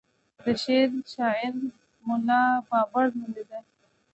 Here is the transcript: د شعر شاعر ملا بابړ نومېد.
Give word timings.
د 0.43 0.43
شعر 0.61 0.89
شاعر 1.13 1.53
ملا 2.07 2.43
بابړ 2.67 3.05
نومېد. 3.19 3.51